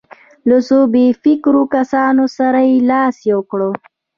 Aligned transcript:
له 0.49 0.57
څو 0.67 0.79
بې 0.93 1.05
فکرو 1.23 1.63
کسانو 1.75 2.23
سره 2.37 2.59
یې 2.69 2.75
لاس 2.89 3.15
یو 3.31 3.39
کړ. 3.51 3.61